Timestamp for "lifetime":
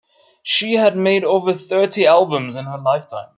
2.79-3.29